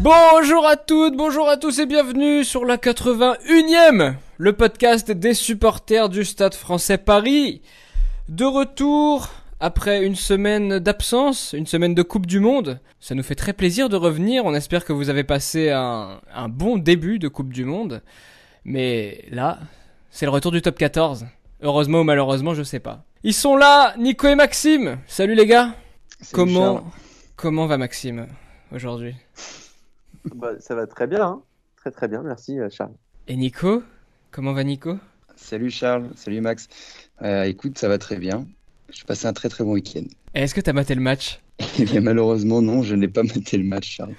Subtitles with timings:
[0.00, 6.08] Bonjour à toutes, bonjour à tous et bienvenue sur la 81e, le podcast des supporters
[6.08, 7.62] du Stade français Paris.
[8.28, 9.28] De retour
[9.60, 12.80] après une semaine d'absence, une semaine de Coupe du Monde.
[13.00, 16.78] Ça nous fait très plaisir de revenir, on espère que vous avez passé un, bon
[16.78, 18.02] début de Coupe du Monde.
[18.64, 19.58] Mais là,
[20.10, 21.26] c'est le retour du top 14.
[21.62, 23.04] Heureusement ou malheureusement, je sais pas.
[23.24, 24.98] Ils sont là, Nico et Maxime.
[25.06, 25.74] Salut les gars.
[26.20, 26.90] Salut, comment Charles.
[27.36, 28.26] comment va Maxime
[28.72, 29.14] aujourd'hui?
[30.34, 31.42] Bah, ça va très bien, hein.
[31.76, 32.92] très très bien, merci euh, Charles.
[33.26, 33.82] Et Nico?
[34.30, 34.98] Comment va Nico?
[35.36, 36.68] Salut Charles, salut Max.
[37.22, 38.46] Euh, écoute, ça va très bien.
[38.92, 40.04] Je passé un très très bon week-end.
[40.34, 41.40] Est-ce que t'as maté le match?
[41.78, 44.14] Eh bien malheureusement non, je n'ai pas maté le match Charles.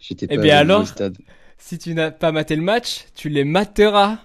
[0.00, 1.16] J'étais Eh pas bien avec vous alors au stade.
[1.58, 4.18] Si tu n'as pas maté le match, tu les materas.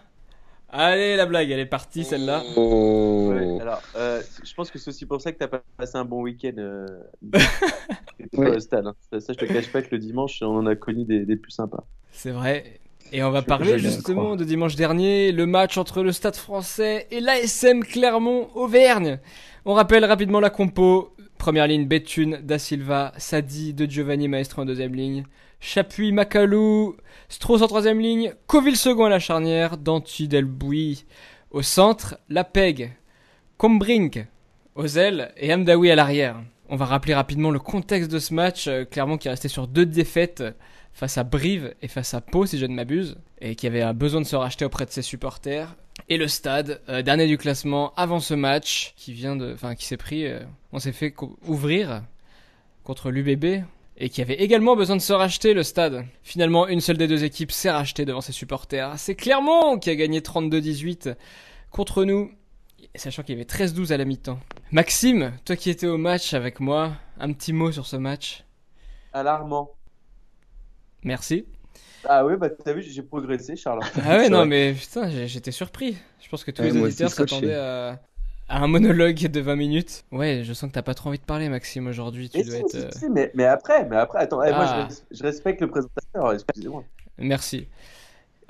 [0.70, 2.44] Allez, la blague, elle est partie celle-là.
[2.58, 3.32] Oh.
[3.34, 5.98] Ouais, alors, euh, je pense que c'est aussi pour ça que tu as pas passé
[5.98, 6.54] un bon week-end.
[6.58, 6.86] Euh...
[8.34, 8.60] Ouais.
[8.60, 8.86] stade.
[8.88, 8.96] hein.
[9.12, 11.36] Ça, ça, je te cache pas que le dimanche, on en a connu des, des
[11.38, 11.86] plus sympas.
[12.12, 12.80] C'est vrai.
[13.14, 17.08] Et on va Je- parler justement de dimanche dernier, le match entre le Stade français
[17.12, 19.20] et l'ASM Clermont-Auvergne.
[19.66, 21.14] On rappelle rapidement la compo.
[21.38, 25.24] Première ligne, Béthune, Da Silva, Sadi, De Giovanni Maestro en deuxième ligne,
[25.60, 26.96] Chapuis, Macalou,
[27.30, 31.06] Strauss en troisième ligne, Coville second à la charnière, Danti, Delbouy
[31.52, 32.94] au centre, Lapeg,
[33.58, 34.26] Combrink
[34.76, 36.42] aux ailes et Amdaoui à l'arrière.
[36.70, 38.68] On va rappeler rapidement le contexte de ce match.
[38.68, 40.52] euh, Clermont qui est resté sur deux défaites euh,
[40.94, 44.22] face à Brive et face à Pau, si je ne m'abuse, et qui avait besoin
[44.22, 45.76] de se racheter auprès de ses supporters.
[46.10, 49.86] Et le stade, euh, dernier du classement avant ce match, qui vient de, enfin, qui
[49.86, 50.28] s'est pris,
[50.72, 51.14] on s'est fait
[51.48, 52.04] ouvrir
[52.84, 53.64] contre l'UBB
[53.98, 56.06] et qui avait également besoin de se racheter le stade.
[56.24, 58.94] Finalement, une seule des deux équipes s'est rachetée devant ses supporters.
[58.98, 61.16] C'est Clermont qui a gagné 32-18
[61.72, 62.32] contre nous,
[62.96, 64.40] sachant qu'il y avait 13-12 à la mi-temps.
[64.72, 68.44] Maxime, toi qui étais au match avec moi, un petit mot sur ce match.
[69.14, 69.72] Alarmant.
[71.04, 71.46] Merci.
[72.10, 73.80] Ah oui, bah t'as vu, j'ai progressé, Charles.
[74.04, 74.46] Ah ouais, C'est non, vrai.
[74.48, 75.98] mais putain, j'ai- j'étais surpris.
[76.22, 78.00] Je pense que tous Ouais, les auditeurs s'attendaient à,
[78.50, 80.06] à un monologue de 20 minutes.
[80.12, 82.30] Ouais, je sens que t'as pas trop envie de parler, Maxime, aujourd'hui.
[82.30, 82.70] Tu Mais dois si, être.
[82.72, 84.88] si, euh, si, mais, mais après, mais après, attends, eh, moi Ah.
[84.90, 86.84] je, res- je respecte le présentateur, excusez-moi.
[87.18, 87.68] Merci.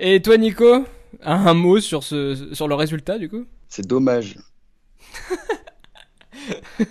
[0.00, 0.84] Et toi, Nico,
[1.22, 3.44] un mot sur, ce, sur le résultat, du coup?
[3.68, 4.36] C'est dommage.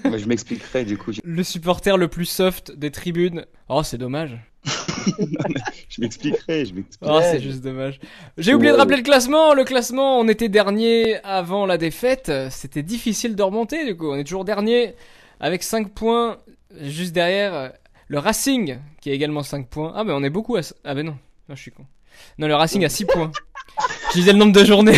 [0.03, 1.11] Je m'expliquerai du coup.
[1.23, 3.45] Le supporter le plus soft des tribunes.
[3.69, 4.37] Oh, c'est dommage.
[5.89, 7.17] je m'expliquerai, je m'expliquerai.
[7.17, 7.99] Oh, c'est juste dommage.
[8.37, 9.53] J'ai oublié de rappeler le classement.
[9.53, 12.31] Le classement, on était dernier avant la défaite.
[12.49, 14.11] C'était difficile de remonter, du coup.
[14.11, 14.95] On est toujours dernier
[15.39, 16.37] avec 5 points.
[16.81, 17.71] Juste derrière,
[18.07, 19.93] le Racing, qui a également 5 points.
[19.95, 20.61] Ah, ben on est beaucoup à...
[20.83, 21.17] Ah, ben non.
[21.49, 21.85] Non, je suis con.
[22.37, 23.31] Non, le Racing a 6 points.
[24.09, 24.97] Je disais le nombre de journées.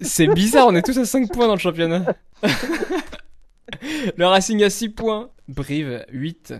[0.00, 2.14] C'est bizarre, on est tous à 5 points dans le championnat.
[4.16, 5.30] le Racing a 6 points.
[5.48, 6.54] Brive, 8.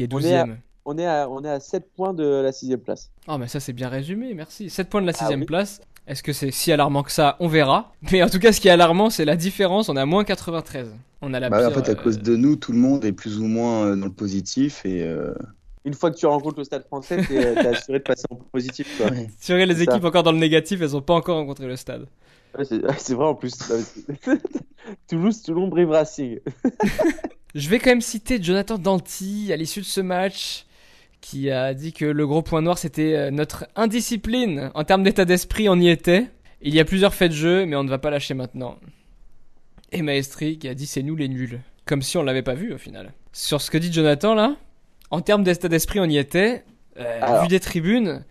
[0.00, 0.56] Qui est On est à- 12ème.
[0.86, 3.10] On est à, on est à 7 points de la sixième place.
[3.28, 4.70] Oh, mais ça c'est bien résumé, merci.
[4.70, 5.44] 7 points de la Ah 6ème oui.
[5.44, 5.82] place.
[6.06, 7.36] Est-ce que c'est si alarmant que ça?
[7.38, 7.92] On verra.
[8.10, 9.90] Mais en tout cas, ce qui est alarmant, c'est la différence.
[9.90, 10.88] On est à moins 93.
[11.20, 13.12] On a la Bah, en fait, à euh, cause de nous, tout le monde est
[13.12, 15.34] plus ou moins euh, dans le positif et euh,
[15.84, 18.88] Une fois que tu rencontres le stade français, t'es t'es assuré de passer en positif.
[18.96, 19.10] Quoi.
[19.44, 19.92] Tu regardes les ça.
[19.92, 22.06] équipes encore dans le négatif, elles ont pas encore rencontré le stade.
[22.58, 22.64] Ouais,
[22.98, 23.54] c'est vrai en plus.
[25.08, 26.40] Toulouse, Toulon, Brive Racing.
[27.54, 30.66] Je vais quand même citer Jonathan Danti à l'issue de ce match
[31.20, 34.70] qui a dit que le gros point noir c'était euh, notre indiscipline.
[34.74, 36.26] En termes d'état d'esprit, on y était.
[36.62, 38.76] Il y a plusieurs faits de jeu, mais on ne va pas lâcher maintenant.
[39.92, 41.60] Et Maestri qui a dit c'est nous les nuls.
[41.84, 43.12] Comme si on l'avait pas vu au final.
[43.32, 44.56] Sur ce que dit Jonathan là,
[45.10, 46.64] en termes d'état d'esprit, on y était.
[46.98, 47.42] Euh.
[47.42, 48.24] Vu des tribunes,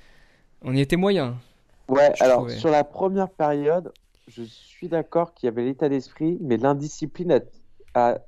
[0.62, 1.38] on y était moyen.
[1.88, 2.58] Ouais, alors trouvais.
[2.58, 3.92] sur la première période,
[4.30, 7.42] je suis d'accord qu'il y avait l'état d'esprit, mais l'indiscipline
[7.96, 8.20] a,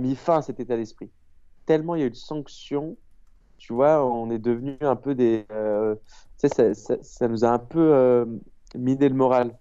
[0.00, 1.10] mis fin à cet état d'esprit.
[1.66, 2.96] Tellement il y a eu de sanctions,
[3.58, 5.46] tu vois, on est devenu un peu des.
[5.52, 5.94] euh,
[6.36, 8.24] ça, nous a un peu euh,
[8.74, 9.56] miné le moral.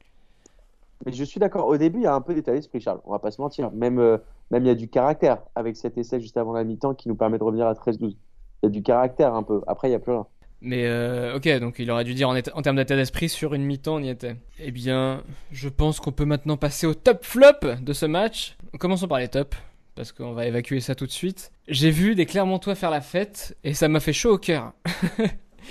[1.06, 3.12] Mais je suis d'accord, au début, il y a un peu d'état d'esprit, Charles, on
[3.12, 3.72] va pas se mentir.
[3.72, 4.18] Même, euh,
[4.52, 7.16] même il y a du caractère avec cet essai juste avant la mi-temps qui nous
[7.16, 8.12] permet de revenir à 13-12.
[8.12, 8.18] Il
[8.64, 9.62] y a du caractère un peu.
[9.68, 10.26] Après, il n'y a plus rien.
[10.66, 13.64] Mais euh, ok, donc il aurait dû dire en, en termes d'état d'esprit, sur une
[13.66, 14.38] mi-temps, on y était.
[14.60, 15.22] Eh bien,
[15.52, 18.56] je pense qu'on peut maintenant passer au top flop de ce match.
[18.80, 19.58] Commençons par les tops,
[19.96, 21.52] parce qu'on va évacuer ça tout de suite.
[21.68, 24.74] J'ai vu des Clermontois faire la fête, et ça m'a fait chaud au cœur.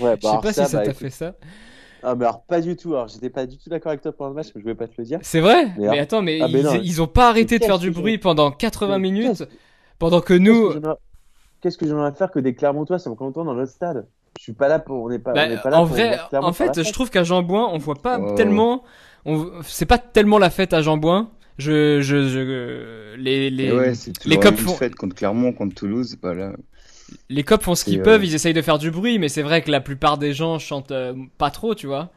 [0.01, 1.35] Ouais, Je sais bah, pas ça, si ça bah, t'a écoute, fait ça.
[2.03, 2.95] Ah, mais alors pas du tout.
[2.95, 4.89] Alors j'étais pas du tout d'accord avec toi pendant le match, mais je vais pas
[4.89, 5.19] te le dire.
[5.23, 6.75] C'est vrai Mais attends, mais, Ah, mais ils, non.
[6.83, 9.45] ils ont pas arrêté de faire du bruit pendant 80 Mais minutes,
[9.99, 10.73] pendant que nous...
[11.61, 14.09] Qu'est-ce que j'en ai à faire que des Clermontois sont contents dans notre stade?
[14.39, 15.05] Je suis pas là pour.
[15.05, 17.23] On n'est pas, Bah, on pas là en pour vrai, en fait, je trouve qu'à
[17.25, 18.35] Jean-Bouin, on voit pas ouais.
[18.35, 18.83] tellement.
[19.25, 21.31] on- C'est pas tellement la fête à Jean-Bouin.
[21.59, 23.93] Je, je, je, les, les, ouais,
[24.25, 26.55] les même font- fête contre Clermont, contre Toulouse, voilà.
[27.29, 29.43] les copes font ce qu'ils euh, peuvent, ils essayent de faire du bruit, mais c'est
[29.43, 32.11] vrai que la plupart des gens chantent euh, pas trop, tu vois.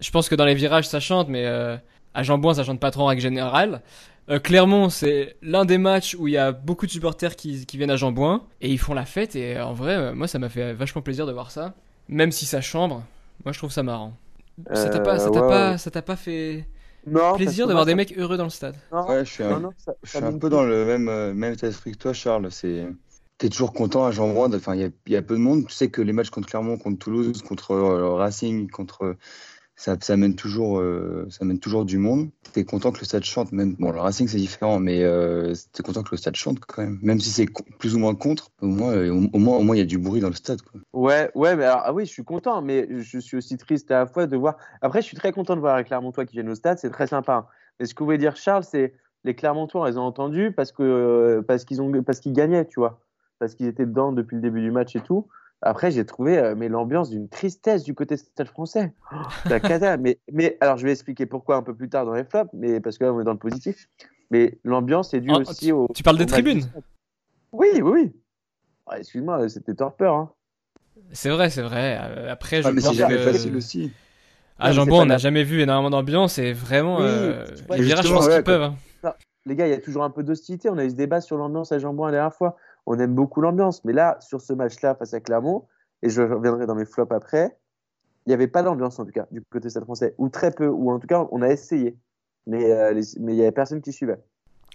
[0.00, 1.76] Je pense que dans les virages ça chante, mais euh,
[2.14, 3.82] à Jean-Bouin ça chante pas trop en règle générale.
[4.30, 7.76] Euh, Clermont, c'est l'un des matchs où il y a beaucoup de supporters qui, qui
[7.76, 9.34] viennent à Jean-Bouin et ils font la fête.
[9.34, 11.74] Et euh, en vrai, euh, moi ça m'a fait vachement plaisir de voir ça.
[12.08, 13.02] Même si ça chambre,
[13.44, 14.16] moi je trouve ça marrant.
[14.72, 15.78] ça t'a pas, ça t'a ouais, pas, ouais.
[15.78, 16.66] ça t'a pas fait
[17.06, 19.42] Non, plaisir de voir des ça- mecs heureux dans le stade non, Ouais, je suis
[19.42, 21.98] un, non, ça- je suis un peu dans le même, euh, même état d'esprit que
[21.98, 22.48] toi, Charles.
[22.52, 22.86] C'est,
[23.38, 24.48] t'es toujours content à Jean-Bouin.
[24.48, 25.66] de- Enfin, il y a, il y a peu de monde.
[25.66, 29.16] Tu sais que les matchs contre Clermont, contre Toulouse, contre euh, Racing, contre
[29.74, 32.30] ça, ça mène toujours, euh, ça mène toujours du monde.
[32.52, 33.52] T'es content que le stade chante.
[33.52, 36.82] Même bon, le Racing c'est différent, mais euh, t'es content que le stade chante quand
[36.82, 36.98] même.
[37.02, 37.46] Même si c'est
[37.78, 39.98] plus ou moins contre, au moins, euh, au, moins, au moins il y a du
[39.98, 40.60] bruit dans le stade.
[40.92, 44.06] Ouais, ouais, alors, ah oui, je suis content, mais je suis aussi triste à la
[44.06, 44.56] fois de voir.
[44.82, 47.06] Après, je suis très content de voir les Clermontois qui viennent au stade, c'est très
[47.06, 47.34] sympa.
[47.34, 47.46] hein.
[47.80, 51.80] Mais ce que voulait dire Charles, c'est les Clermontois, ils ont entendu euh, parce qu'ils
[51.82, 53.00] ont parce qu'ils gagnaient, tu vois,
[53.38, 55.26] parce qu'ils étaient dedans depuis le début du match et tout.
[55.62, 58.92] Après, j'ai trouvé euh, mais l'ambiance d'une tristesse du côté stade français.
[59.48, 59.96] La cata.
[59.96, 62.80] mais mais alors, je vais expliquer pourquoi un peu plus tard dans les flops, mais
[62.80, 63.88] parce que là, on est dans le positif.
[64.30, 65.86] Mais l'ambiance est due Ah, aussi au.
[65.94, 66.62] Tu parles des au tribunes.
[67.52, 68.12] Oui, oui, oui.
[68.86, 70.14] Ah, Excuse-moi, c'était torpeur.
[70.14, 70.30] Hein.
[71.12, 71.98] C'est vrai, c'est vrai.
[72.00, 73.92] Euh, Après, je Ah, mais c'est pense que- facile aussi.
[74.58, 78.06] À Jean-Bouin, pas on n'a jamais vu énormément d'ambiance et vraiment, Oui, euh, les virages
[78.06, 78.62] font ce ouais, qu'ils peuvent.
[78.62, 78.76] hein.
[79.44, 80.70] les gars, il y a toujours un peu d'hostilité.
[80.70, 82.56] On a eu ce débat sur l'ambiance à Jean-Bouin la dernière fois.
[82.86, 83.84] On aime beaucoup l'ambiance.
[83.84, 85.66] Mais là, sur ce match-là, face à Clermont,
[86.02, 87.56] et je reviendrai dans mes flops après,
[88.26, 90.14] il n'y avait pas d'ambiance, en tout cas, du côté stade français.
[90.18, 90.66] Ou très peu.
[90.68, 91.96] Ou en tout cas, on a essayé.
[92.46, 94.18] Mais euh, il n'y avait personne qui suivait.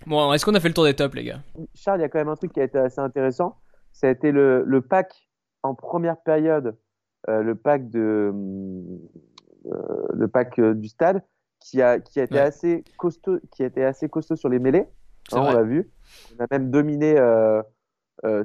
[0.05, 1.41] Bon, est-ce qu'on a fait le tour des tops, les gars?
[1.75, 3.55] Charles, il y a quand même un truc qui a été assez intéressant.
[3.91, 5.27] Ça a été le, le pack
[5.63, 6.77] en première période,
[7.29, 8.31] euh, le pack de
[9.65, 11.23] euh, le pack euh, du stade,
[11.59, 12.41] qui a qui a été Ouais.
[12.41, 14.85] assez costaud, qui a été assez costaud sur les mêlées.
[15.31, 15.89] Hein, on l'a vu.
[16.37, 17.15] On a même dominé.
[18.25, 18.43] Euh,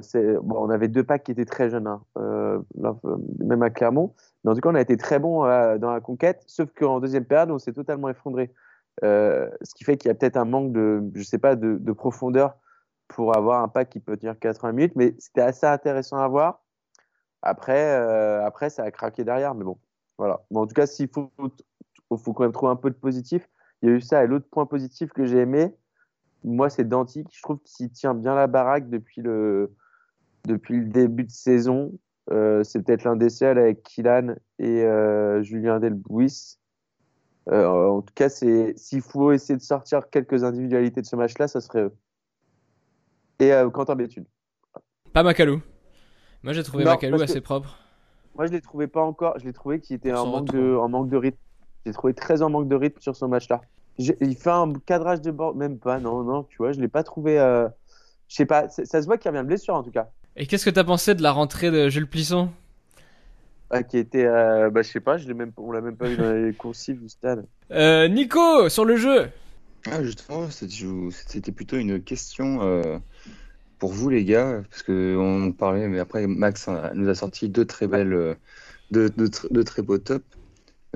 [0.49, 4.13] on avait deux packs qui étaient très jeunes, hein, euh, euh, même à Clermont.
[4.43, 5.43] Mais en tout cas, on a été très bon
[5.77, 8.53] dans la conquête, sauf qu'en deuxième période, on s'est totalement effondré.
[9.01, 11.91] Ce qui fait qu'il y a peut-être un manque de, je sais pas, de, de
[11.91, 12.55] profondeur
[13.07, 14.93] pour avoir un pack qui peut tenir 80 minutes.
[14.95, 16.61] Mais c'était assez intéressant à voir.
[17.41, 17.93] Après,
[18.43, 19.77] après, ça a craqué derrière, mais bon,
[20.17, 20.45] voilà.
[20.51, 21.31] Mais en tout cas, s'il faut,
[22.17, 23.49] faut quand même trouver un peu de positif.
[23.81, 24.23] Il y a eu ça.
[24.23, 25.75] Et l'autre point positif que j'ai aimé,
[26.43, 27.23] moi, c'est Danti.
[27.31, 29.73] Je trouve qu'il tient bien la baraque depuis le,
[30.45, 31.91] depuis le début de saison.
[32.31, 36.57] Euh, c'est peut-être l'un des seuls avec Kylan et euh, Julien Delbouis.
[37.49, 41.47] Euh, en tout cas, c'est s'il faut essayer de sortir quelques individualités de ce match-là,
[41.47, 41.93] ça serait eux.
[43.39, 44.25] Et Quentin Béthune.
[45.11, 45.61] Pas Macalou.
[46.43, 47.77] Moi, j'ai trouvé Non, Macalou assez propre.
[48.35, 49.37] Moi, je l'ai trouvé pas encore.
[49.39, 51.37] Je l'ai trouvé qu'il était en manque, de, en manque de rythme.
[51.85, 53.61] J'ai trouvé très en manque de rythme sur ce match-là.
[53.99, 55.99] Il fait un cadrage de bord, même pas.
[55.99, 57.39] Non, non, tu vois, je l'ai pas trouvé.
[57.39, 57.67] euh,
[58.27, 58.69] Je sais pas.
[58.69, 60.09] Ça se voit qu'il revient de blessure en tout cas.
[60.35, 62.49] Et qu'est-ce que t'as pensé de la rentrée de Jules Plisson?
[63.69, 65.17] Ah, qui était, euh, bah, je sais pas.
[65.17, 67.45] Je même, on l'a même pas vu dans les coursives du stade.
[67.71, 69.29] euh, Nico, sur le jeu
[69.85, 72.97] Ah, justement, c'était plutôt une question euh,
[73.79, 77.49] pour vous, les gars, parce que on parlait, mais après, Max a- nous a sorti
[77.49, 78.37] deux très belles,
[78.91, 80.25] deux, deux tr- deux très beaux tops.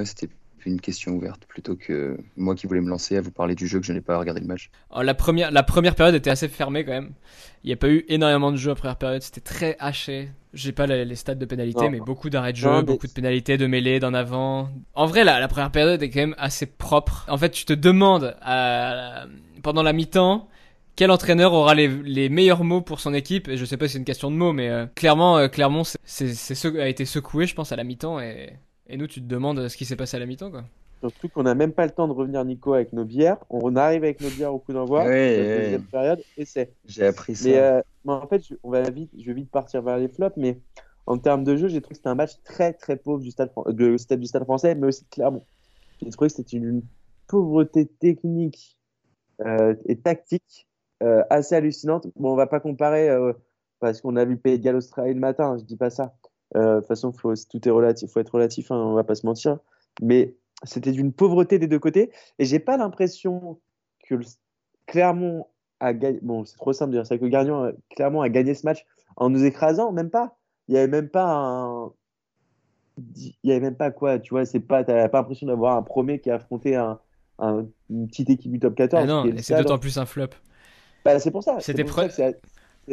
[0.05, 0.29] C'était
[0.69, 3.79] une question ouverte plutôt que moi qui voulais me lancer à vous parler du jeu
[3.79, 4.69] que je n'ai pas regardé le match.
[4.91, 7.11] Alors, la, première, la première période était assez fermée quand même.
[7.63, 10.29] Il n'y a pas eu énormément de jeux en première période, c'était très haché.
[10.53, 11.89] J'ai pas les, les stats de pénalité, Non.
[11.91, 14.69] mais beaucoup d'arrêts de jeu, Non, mais- beaucoup de pénalités, de mêlées, d'en avant.
[14.95, 17.25] En vrai, la, la première période est quand même assez propre.
[17.29, 19.25] En fait, tu te demandes à-
[19.63, 20.47] pendant la mi-temps
[20.95, 23.47] quel entraîneur aura les, les meilleurs mots pour son équipe.
[23.49, 25.83] Et je sais pas si c'est une question de mots, mais euh, clairement, euh, Clermont
[25.83, 28.19] c'est, c'est, c'est ce- a été secoué, je pense, à la mi-temps.
[28.19, 28.53] Et,
[28.89, 30.63] et nous, tu te demandes ce qui s'est passé à la mi-temps, quoi.
[30.99, 33.37] Surtout qu'on n'a même pas le temps de revenir, Nico, avec nos bières.
[33.49, 35.05] On arrive avec nos bières au coup d'envoi.
[35.05, 35.61] Ouais, la ouais.
[35.61, 36.73] deuxième période, et c'est.
[36.85, 37.47] J'ai appris ça.
[37.47, 40.07] Mais, euh, mais en fait, je, on va vite, je vais vite partir vers les
[40.07, 40.59] flops, mais
[41.05, 43.51] en termes de jeu, j'ai trouvé que c'était un match très très pauvre du stade,
[43.67, 45.45] de, stade- du stade français, mais aussi de Clermont.
[46.01, 46.81] J'ai trouvé que c'était une
[47.27, 48.79] pauvreté technique
[49.45, 50.67] euh, et tactique
[51.03, 52.07] euh, assez hallucinante.
[52.15, 53.33] Bon, on va pas comparer euh,
[53.79, 56.15] parce qu'on a vu Pays de Galles Australie le matin, je dis pas ça.
[56.55, 59.15] Euh, De toute façon, faut, tout est relatif, faut être relatif, hein, on va pas
[59.15, 59.59] se mentir.
[60.01, 63.59] Mais c'était d'une pauvreté des deux côtés, et j'ai pas l'impression
[64.07, 64.25] que le
[64.85, 65.47] Clermont
[65.79, 66.19] a gagné.
[66.21, 68.85] Bon, c'est trop simple de dire ça, que a- Clermont a gagné ce match
[69.17, 70.37] en nous écrasant, même pas.
[70.67, 71.91] Il y avait même pas un.
[73.15, 75.83] Il y avait même pas quoi, tu vois, c'est pas, t'as pas l'impression d'avoir un
[75.83, 76.99] premier qui a affronté un,
[77.37, 79.03] un- une petite équipe du top 14.
[79.03, 80.29] Ah non, et c'est d'autant plus un flop.
[81.05, 81.59] Bah, c'est pour ça.
[81.59, 82.33] C'était pre-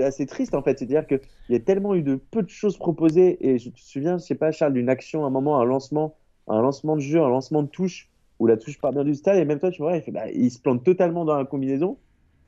[0.02, 0.78] assez triste en fait.
[0.78, 3.46] C'est-à-dire qu'il y a tellement eu de peu de choses proposées.
[3.48, 6.16] Et je te souviens, je sais pas, Charles, d'une action, un moment, un lancement,
[6.48, 9.38] un lancement de jeu, un lancement de touche, où la touche part bien du stade.
[9.38, 11.98] Et même toi, tu vois, il, fait, bah, il se plante totalement dans la combinaison.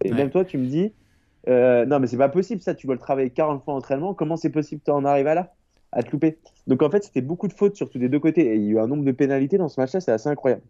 [0.04, 0.16] Et Ouais.
[0.16, 0.94] même toi, tu me dis,
[1.48, 2.74] euh, non, mais c'est pas possible ça.
[2.74, 4.14] Tu dois le travailler 40 fois en entraînement.
[4.14, 5.54] Comment c'est possible que tu en arrives à là
[5.92, 6.38] à te louper?
[6.66, 8.46] Donc en fait, c'était beaucoup de fautes surtout des deux côtés.
[8.52, 10.62] Et il y a eu un nombre de pénalités dans ce match-là, c'est assez incroyable.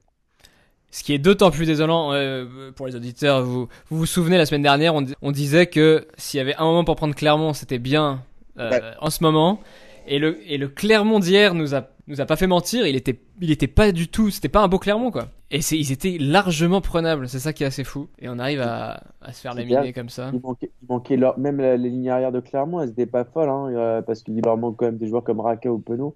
[0.90, 4.47] Ce qui est d'autant plus désolant euh, pour les auditeurs, vous, vous vous souvenez la
[4.47, 7.52] semaine dernière, on, di- on disait que s'il y avait un moment pour prendre Clermont,
[7.52, 8.23] c'était bien
[8.59, 8.81] euh, Ouais.
[9.00, 9.61] en ce moment.
[10.07, 13.19] Et le, et le Clermont d'hier nous a, nous a pas fait mentir, il était,
[13.40, 15.26] il était pas du tout, c'était pas un beau Clermont quoi.
[15.50, 18.09] Et c'est, ils étaient largement prenables, c'est ça qui est assez fou.
[18.21, 19.93] Et on arrive à, à se faire laminer bien.
[19.93, 20.31] comme ça.
[20.33, 23.49] Il manquait, il manquait leur- même les lignes arrière de Clermont, elles étaient pas folles,
[23.49, 26.14] hein, euh, parce qu'il leur manque quand même des joueurs comme Raka ou Penaud.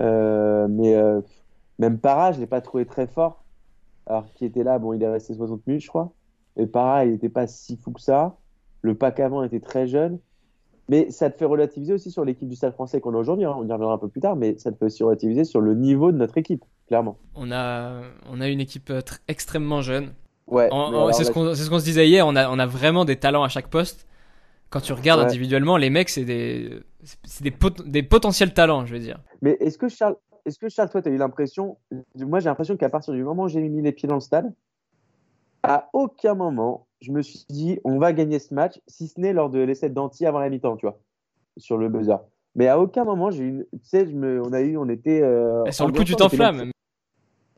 [0.00, 0.96] Euh, mais
[1.78, 3.39] même Parra, je l'ai pas trouvé très fort.
[4.10, 6.12] Alors qui était là, bon, il est resté 60 minutes, je crois.
[6.56, 8.36] Et Parra, il était pas si fou que ça.
[8.82, 10.18] Le pack avant était très jeune.
[10.88, 13.44] Mais ça te fait relativiser aussi sur l'équipe du Stade français qu'on a aujourd'hui.
[13.44, 13.54] hein.
[13.56, 15.76] On y reviendra un peu plus tard, mais ça te fait aussi relativiser sur le
[15.76, 17.18] niveau de notre équipe, clairement.
[17.36, 20.12] On a, on a une équipe euh, tr- extrêmement jeune.
[20.48, 20.68] Ouais,
[21.12, 23.44] c'est ce qu'on ce qu'on se disait hier, on a, on a vraiment des talents
[23.44, 24.08] à chaque poste.
[24.70, 25.26] Quand tu regardes Ouais.
[25.26, 26.80] individuellement, les mecs, c'est des,
[27.40, 29.20] des, pot- des potentiels talents, je veux dire.
[29.42, 31.78] Mais est-ce que Charles, est-ce que Charles, toi, tu as eu l'impression,
[32.16, 34.52] moi j'ai l'impression qu'à partir du moment où j'ai mis les pieds dans le stade,
[35.62, 39.32] à aucun moment je me suis dit on va gagner ce match, si ce n'est
[39.32, 40.98] lors de l'essai d'Anti avant la mi-temps, tu vois,
[41.56, 42.16] sur le buzzer.
[42.54, 45.22] Mais à aucun moment j'ai eu, tu sais, je me, on a eu, on était.
[45.22, 46.56] euh, Et sur le coup, tu t'enflammes.
[46.56, 46.70] même-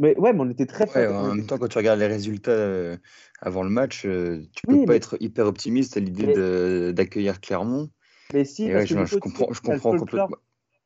[0.00, 1.16] Mais ouais, mais on était très Ouais, fort.
[1.16, 2.96] en même temps, quand tu regardes les résultats euh,
[3.40, 6.92] avant le match, euh, tu peux Oui, pas mais- être hyper optimiste à l'idée Mais-
[6.92, 7.88] d'accueillir Clermont.
[8.32, 10.28] Mais si, parce ouais, que je, du je coup, comprends, je complètement.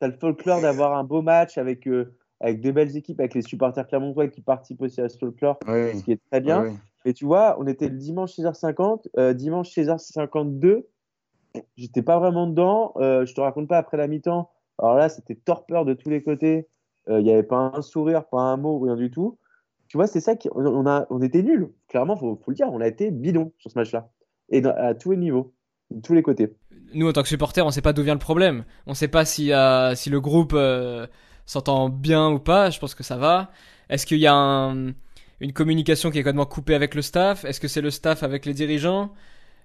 [0.00, 3.43] T'as le folklore d'avoir un beau match avec, euh, avec deux belles équipes, avec les
[3.43, 6.62] supporters clermontois qui participent aussi à ce folklore, ce qui est très bien.
[6.65, 6.73] ouais.
[7.05, 10.87] Mais tu vois, on était le dimanche 16h50, euh, dimanche 16h52,
[11.76, 12.93] j'étais pas vraiment dedans.
[12.97, 14.50] Euh, je te raconte pas après la mi-temps.
[14.79, 16.69] Alors là, c'était torpeur de tous les côtés.
[17.09, 19.38] Il n'y avait pas un sourire, pas un mot, rien du tout.
[19.87, 20.49] Tu vois, c'est ça qui.
[20.53, 21.73] On, a, on était nuls.
[21.87, 22.69] Clairement, faut, faut le dire.
[22.73, 24.11] On a été bidon sur ce match-là.
[24.50, 25.55] Et à tous les niveaux,
[25.91, 26.57] de tous les côtés.
[26.95, 28.64] Nous, en tant que supporters, on sait pas d'où vient le problème.
[28.87, 31.07] On sait pas si, le groupe euh,
[31.45, 32.71] s'entend bien ou pas.
[32.71, 33.50] Je pense que ça va.
[33.88, 34.93] Est-ce qu'il y a un-
[35.40, 37.45] une communication qui est complètement coupée avec le staff?
[37.45, 39.12] Est-ce que c'est le staff avec les dirigeants?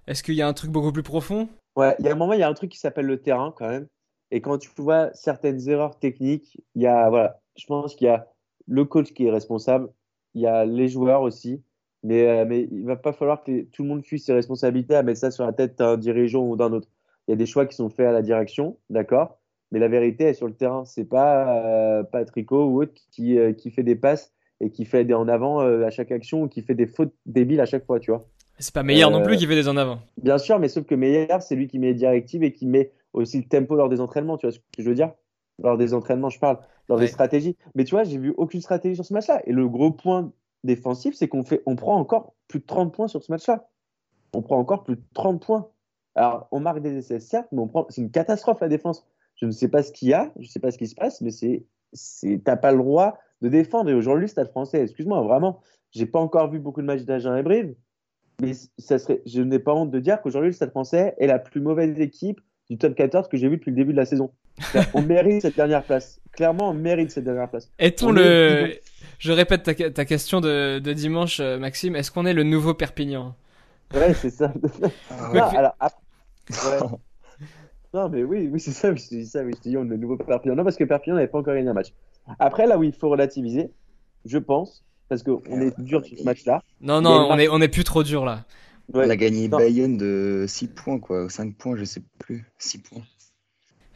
[0.08, 1.50] Est-ce qu'il y a un truc beaucoup plus profond?
[1.76, 3.54] Ouais, il y a un moment, il y a un truc qui s'appelle le terrain
[3.56, 3.88] quand même.
[4.32, 8.10] Et quand tu vois certaines erreurs techniques, il y a, voilà, je pense qu'il y
[8.10, 8.28] a
[8.68, 9.90] le coach qui est responsable,
[10.34, 11.62] il y a les joueurs aussi,
[12.04, 15.04] mais, euh, mais il va pas falloir que tout le monde fuit ses responsabilités à
[15.04, 16.88] mettre ça sur la tête d'un dirigeant ou d'un autre.
[17.32, 19.40] Il y a des choix qui sont faits à la direction, d'accord,
[19.72, 20.84] mais la vérité est sur le terrain.
[20.84, 25.06] C'est pas euh, Patrico ou autre qui, euh, qui fait des passes et qui fait
[25.06, 27.86] des en avant euh, à chaque action ou qui fait des fautes débiles à chaque
[27.86, 28.28] fois, tu vois.
[28.60, 30.00] C'est pas meilleur non plus qui fait des en avant.
[30.22, 32.92] Bien sûr, mais sauf que Meyer, c'est lui qui met les directives et qui met
[33.14, 35.14] aussi le tempo lors des entraînements, tu vois ce que je veux dire?
[35.64, 36.58] Lors des entraînements, je parle,
[36.90, 37.06] lors Ouais.
[37.06, 37.56] des stratégies.
[37.76, 39.42] Mais tu vois, j'ai vu aucune stratégie sur ce match-là.
[39.46, 40.34] Et le gros point
[40.66, 43.70] défensif, c'est qu'on fait, on prend encore plus de 30 points sur ce match-là.
[44.34, 45.70] On prend encore plus de 30 points.
[46.16, 49.06] Alors, on marque des essais, certes, mais on prend, c'est une catastrophe la défense.
[49.36, 50.96] Je ne sais pas ce qu'il y a, je ne sais pas ce qui se
[50.96, 51.64] passe, mais c'est,
[51.94, 53.90] c'est, t'as pas le droit de défendre.
[53.90, 57.36] Et aujourd'hui, le Stade français, excuse-moi, vraiment, j'ai pas encore vu beaucoup de matchs d'Agen
[57.38, 57.74] et Brive,
[58.42, 61.40] mais ça serait, je n'ai pas honte de dire qu'aujourd'hui, le Stade français est la
[61.40, 64.32] plus mauvaise équipe du top 14 que j'ai vu depuis le début de la saison.
[64.94, 66.22] On mérite cette dernière place.
[66.34, 67.70] Clairement, on mérite cette dernière place.
[67.80, 68.22] Est-on on le.
[68.22, 68.82] est-
[69.20, 71.96] Je répète ta, ta question de, de dimanche, euh, Maxime.
[71.96, 73.36] Est-ce qu'on est le nouveau Perpignan?
[73.94, 74.54] Ouais, c'est ça.
[75.10, 76.02] Ah, Non, puis- alors, ap-
[76.50, 76.80] ouais.
[77.94, 78.96] Non, mais oui, oui, c'est ça.
[78.96, 79.44] Je te dis ça.
[79.44, 80.56] Oui, je te dis, on est le nouveau Perpignan.
[80.56, 81.94] Non, parce que Perpignan n'avait pas encore gagné un match.
[82.40, 83.72] Après, là où il faut relativiser,
[84.26, 86.62] je pense, parce qu'on est dur sur ce match-là.
[86.80, 88.46] Non, non, on est, on est plus trop dur là.
[88.94, 89.06] Ouais.
[89.06, 89.58] On a gagné Non.
[89.58, 91.30] Bayonne de 6 points, quoi.
[91.30, 92.46] 5 points, je sais plus.
[92.60, 93.04] 6 points.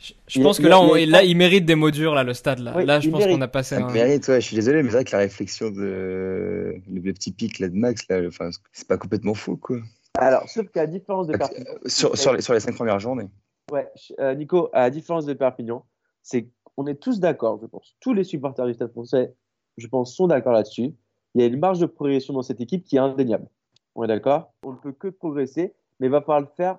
[0.05, 1.75] Je, je Il y a- pense que il là, il on, là, il mérite des
[1.75, 2.73] mots durs là, le stade là.
[2.75, 3.89] Oui, là, je il pense qu'on a passé un.
[3.91, 7.31] mérite, ouais, je suis désolé, mais c'est vrai que la réflexion de le, le petit
[7.31, 9.77] pic là de Max, là, enfin, c'est pas complètement faux, quoi.
[10.17, 11.65] Alors, sauf qu'à différence de Perpignan.
[11.87, 13.27] Sur, sur, les, sur les 5 premières journées.
[13.71, 15.85] Ouais, euh, Nico, à la différence de Perpignan,
[16.21, 17.95] c'est qu'on est tous d'accord, je pense.
[17.99, 19.33] Tous les supporters du Stade français,
[19.77, 20.93] je pense, sont d'accord là-dessus.
[21.33, 23.47] Il y a une marge de progression dans cette équipe qui est indéniable.
[23.95, 24.53] On est d'accord?
[24.63, 26.77] On ne peut que progresser, mais il va falloir le faire.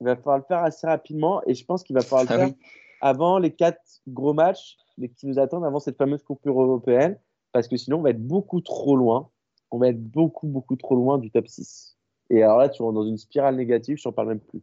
[0.00, 2.36] Il va falloir le faire assez rapidement et je pense qu'il va falloir le Ah
[2.38, 2.56] faire oui.
[3.00, 4.76] avant les quatre gros matchs
[5.16, 7.18] qui nous attendent avant cette fameuse Coupe européenne
[7.52, 9.28] parce que sinon on va être beaucoup trop loin.
[9.70, 11.96] On va être beaucoup, beaucoup trop loin du top 6.
[12.30, 14.62] Et alors là, tu rentres dans une spirale négative, je t'en parle même plus.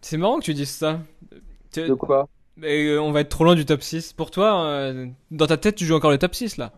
[0.00, 1.00] C'est marrant que tu dises ça.
[1.72, 2.28] Tu- De quoi?
[2.56, 4.12] Mais, euh, on va être trop loin du top 6.
[4.12, 6.72] Pour toi, euh, dans ta tête, tu joues encore le top 6 là.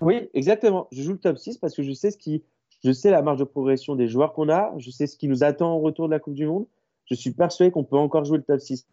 [0.00, 0.88] Oui, exactement.
[0.92, 2.42] Je joue le top 6 parce que je sais ce qui,
[2.84, 5.42] je sais la marge de progression des joueurs qu'on a, je sais ce qui nous
[5.42, 6.66] attend en retour de la Coupe du Monde.
[7.06, 8.86] Je suis persuadé qu'on peut encore jouer le top 6.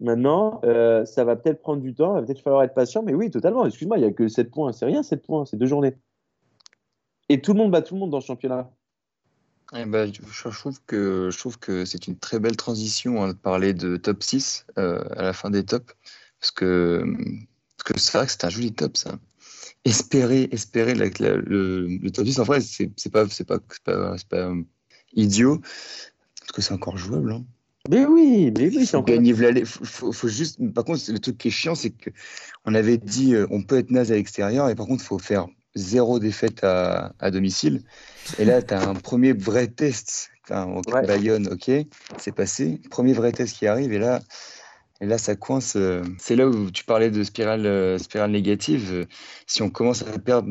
[0.00, 3.14] Maintenant, euh, ça va peut-être prendre du temps, il va peut-être falloir être patient, mais
[3.14, 3.64] oui, totalement.
[3.64, 4.72] Excuse-moi, il n'y a que 7 points.
[4.72, 5.96] C'est rien, 7 points, c'est deux journées.
[7.28, 8.70] Et tout le monde bat tout le monde dans le championnat.
[9.74, 13.96] Eh ben, je, trouve que, que c'est une très belle transition hein, de parler de
[13.96, 15.94] top 6 euh, à la fin des tops.
[16.40, 17.04] Parce que
[17.78, 19.18] parce que c'est vrai que c'est un joli top, ça.
[19.84, 24.52] Espérer, espérer le, top 10, en vrai, c'est pas, pas, pas, pas
[25.14, 25.60] idiot.
[26.42, 27.32] Parce que c'est encore jouable.
[27.32, 27.44] Hein.
[27.90, 29.14] Mais oui, mais oui, c'est encore.
[29.14, 30.58] Gagner faut, faut, juste.
[30.72, 32.10] Par contre, le truc qui est chiant, c'est que
[32.64, 35.18] on avait dit euh, on peut être naze à l'extérieur, et par contre, il faut
[35.18, 37.82] faire zéro défaite à, à domicile.
[38.38, 40.30] Et là, tu as un premier vrai test.
[40.44, 41.70] Enfin, Bayonne, ok,
[42.18, 42.80] c'est passé.
[42.90, 44.20] Premier vrai test qui arrive, et là,
[45.00, 45.74] et là ça coince.
[45.74, 49.08] Euh, c'est là où tu parlais de spirale, euh, spirale négative.
[49.46, 50.48] Si on commence à perdre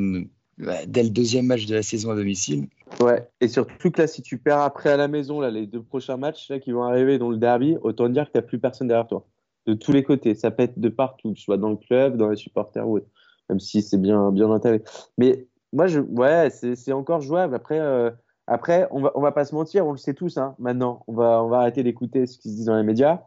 [0.88, 2.68] dès le deuxième match de la saison à domicile.
[3.00, 5.82] Ouais, et surtout que là, si tu perds après à la maison, là, les deux
[5.82, 8.60] prochains matchs là, qui vont arriver dans le derby, autant dire que tu n'as plus
[8.60, 9.26] personne derrière toi.
[9.66, 12.88] De tous les côtés, ça pète de partout, soit dans le club, dans les supporters
[12.88, 13.08] ou autre
[13.52, 14.82] même si c'est bien, bien intégré.
[15.18, 17.54] Mais moi, je, ouais, c'est encore jouable.
[17.54, 18.10] Après, euh,
[18.48, 21.04] après on, va, on va pas se mentir, on le sait tous hein, maintenant.
[21.08, 23.22] On va, on va arrêter d'écouter ce qui se dit dans les médias,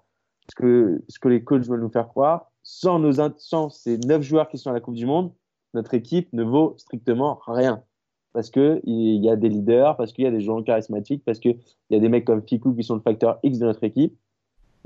[0.49, 2.50] ce que, ce que les coachs veulent nous faire croire.
[2.62, 5.33] Sans, nos, sans ces neuf joueurs qui sont à la Coupe du Monde,
[5.75, 7.83] notre équipe ne vaut strictement rien.
[8.33, 11.59] Parce qu'il y a des leaders, parce qu'il y a des joueurs charismatiques, parce qu'il
[11.90, 14.16] y a des mecs comme Fikou qui sont le facteur X de notre équipe.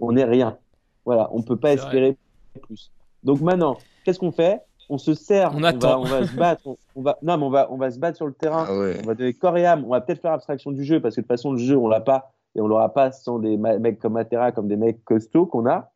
[0.01, 0.59] On n'est rien.
[1.07, 2.17] Voilà, on ne peut pas espérer
[2.61, 2.93] plus.
[3.23, 4.61] Donc maintenant, qu'est-ce qu'on fait?
[4.91, 6.63] On se sert, on, Va, on va, se battre,
[6.95, 9.07] on, va, non, mais on va, on va se battre sur le terrain, ah on
[9.07, 11.27] va donner corps et âme, on va peut-être faire abstraction du jeu parce que de
[11.27, 14.15] toute façon, le jeu, on l'a pas et on l'aura pas sans des mecs comme
[14.15, 15.93] Matera, comme des mecs costauds qu'on a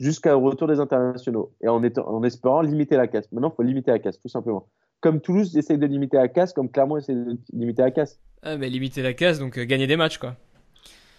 [0.00, 3.30] jusqu'au retour des internationaux et en, étant, en espérant limiter la casse.
[3.30, 4.66] Maintenant, il faut limiter la casse, tout simplement.
[5.00, 8.18] Comme Toulouse essaye de limiter la casse, comme Clermont essaie de limiter la casse.
[8.42, 10.34] Ah, mais limiter la casse, donc euh, gagner des matchs, quoi.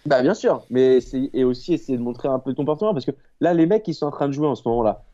[0.04, 0.98] Bah, bien sûr, mais
[1.32, 3.94] et aussi essayer de montrer un peu de comportement parce que là, les mecs, qui
[3.94, 5.04] sont en train de jouer en ce moment-là,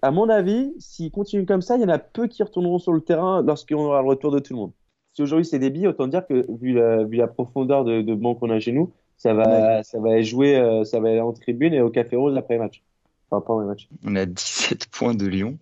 [0.00, 2.92] à mon avis, s'ils continuent comme ça, il y en a peu qui retourneront sur
[2.92, 4.72] le terrain lorsqu'on aura le retour de tout le monde.
[5.12, 8.14] Si aujourd'hui c'est des billes, autant dire que vu la, vu la profondeur de, de
[8.14, 11.32] banc qu'on a chez nous, ça va, ça va jouer, euh, ça va aller en
[11.32, 12.82] tribune et au Café Rose après match.
[13.30, 13.88] Enfin, pas match.
[14.04, 15.58] On a 17 points de Lyon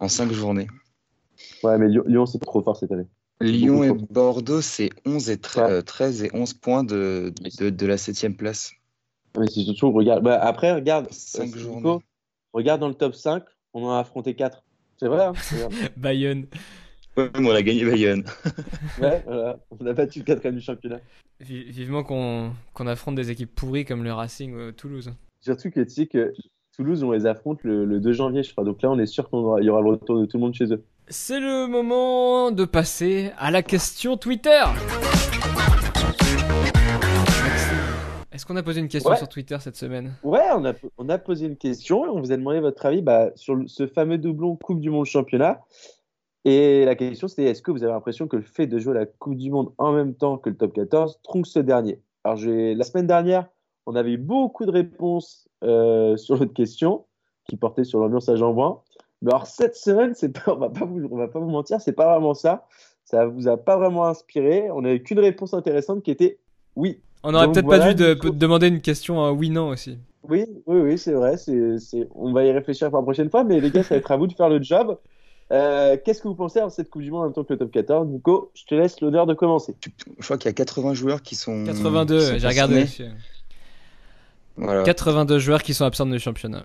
[0.00, 0.68] en 5 journées.
[1.62, 3.06] Ouais, mais Lyon, c'est trop fort cette année.
[3.40, 8.36] Lyon et Bordeaux, c'est 11 et 13, et 11 points de, de, de la 7
[8.36, 8.72] place.
[9.38, 11.98] Mais c'est surtout, regarde, bah, après, regarde, 5 euh, journées.
[12.52, 14.64] Regarde dans le top 5, on en a affronté 4.
[14.98, 15.32] C'est vrai, hein
[15.96, 16.46] Bayonne.
[17.16, 18.24] on a gagné Bayonne.
[19.00, 19.58] ouais, voilà.
[19.78, 21.00] On a battu le 4 du championnat.
[21.40, 25.12] Vivement qu'on affronte des équipes pourries comme le Racing ou Toulouse.
[25.40, 26.32] Surtout que tu sais que
[26.78, 28.62] Toulouse, on les affronte le, 2 janvier, je crois.
[28.62, 30.72] Donc là, on est sûr qu'il y aura le retour de tout le monde chez
[30.72, 30.84] eux.
[31.08, 34.62] C'est le moment de passer à la question Twitter.
[38.30, 40.12] Est-ce qu'on a posé une question sur Twitter cette semaine?
[40.22, 43.02] Ouais, on a, on a posé une question et on vous a demandé votre avis
[43.02, 45.60] bah, sur ce fameux doublon Coupe du Monde Championnat.
[46.44, 49.06] Et la question c'était est-ce que vous avez l'impression que le fait de jouer la
[49.06, 52.00] Coupe du Monde en même temps que le top 14 trompe ce dernier?
[52.22, 53.48] Alors la semaine dernière,
[53.86, 57.04] on avait eu beaucoup de réponses euh, sur votre question
[57.48, 58.54] qui portait sur l'ambiance à Jean
[59.22, 61.80] Mais alors cette semaine, c'est pas, on va pas vous, on va pas vous mentir,
[61.80, 62.66] c'est pas vraiment ça.
[63.04, 64.70] Ça vous a pas vraiment inspiré.
[64.70, 66.38] On n'avait qu'une réponse intéressante qui était
[66.76, 67.00] oui.
[67.22, 69.98] On aurait peut-être pas dû de, demander une question à oui-non aussi.
[70.28, 71.36] Oui, oui, oui, c'est vrai.
[71.36, 74.10] C'est, On va y réfléchir pour la prochaine fois, mais les gars, ça va être
[74.10, 74.98] à vous de faire le job.
[75.50, 77.58] Euh, qu'est-ce que vous pensez de cette Coupe du Monde en même temps que le
[77.58, 79.74] top 14 Nico, je te laisse l'honneur de commencer.
[80.18, 81.64] Je crois qu'il y a 80 joueurs qui sont.
[81.64, 82.86] 82, j'ai regardé.
[84.58, 84.82] Voilà.
[84.82, 86.64] 82 joueurs qui sont absents du championnat.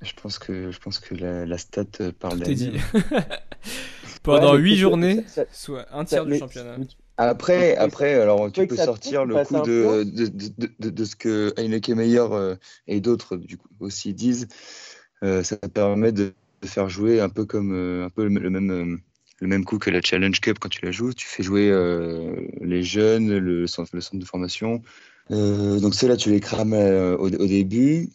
[0.00, 1.84] Je pense que, je pense que la, stat
[2.18, 2.54] parle d'elle.
[2.54, 2.72] dit.
[4.22, 6.76] Pendant 8 journées, soit un tiers du championnat.
[7.18, 10.26] Après, après, alors tu peux sortir le coup de, de,
[10.80, 14.48] de, de, ce que Heineken Meyer euh, et d'autres du coup, aussi disent.
[15.22, 16.32] Euh, ça permet de
[16.64, 19.00] faire jouer un peu comme euh, un peu le, même
[19.40, 21.12] le même coup que la Challenge Cup quand tu la joues.
[21.12, 21.70] Tu fais jouer
[22.60, 24.82] les jeunes, le centre, le centre de formation.
[25.32, 28.10] Donc ceux-là, tu les crames au, au, début.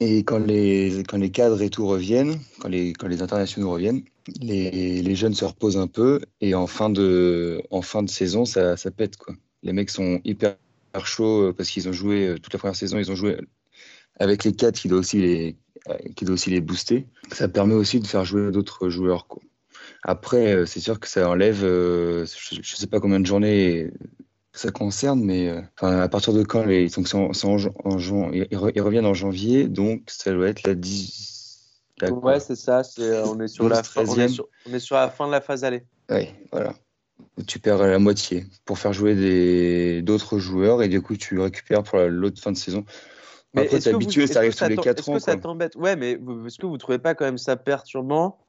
[0.00, 4.02] Et quand les, quand les cadres et tout reviennent, quand les, quand les internationaux reviennent,
[4.40, 8.44] les, les, jeunes se reposent un peu et en fin de, en fin de saison,
[8.44, 9.16] ça, pète.
[9.16, 9.34] Quoi.
[9.62, 10.56] Les mecs sont hyper
[11.04, 13.36] chauds euh, parce qu'ils ont joué euh, toute la première saison, ils ont joué
[14.18, 15.56] avec les quatre qui doit aussi les,
[15.88, 17.06] euh, qui doit aussi les booster.
[17.32, 19.26] Ça permet aussi de faire jouer d'autres joueurs.
[19.26, 19.42] Quoi.
[20.02, 23.90] Après, c'est sûr que ça enlève, je ne sais pas combien de journées
[24.54, 29.04] ça concerne, mais enfin, à partir de quand les, donc en, en, en, ils, reviennent
[29.06, 31.32] en janvier, donc ça doit être la 10
[32.10, 32.82] Ouais, c'est ça.
[32.98, 35.32] Euh, on, est sur la fin, on, est sur, on est sur la fin de
[35.32, 35.84] la phase aller.
[36.10, 36.74] Oui, voilà.
[37.46, 41.98] tu perds la moitié pour faire jouer d'autres joueurs et du coup tu récupères pour
[42.00, 42.84] l'autre fin de saison.
[43.54, 45.14] Mais Après, est-ce t'es habitué, vous- ça est-ce arrive tous les t'en- 4 Est-ce ans.
[45.14, 45.76] que ça t'embête?
[45.76, 48.44] Ouais, mais est-ce que vous trouvez pas quand même ça perturbant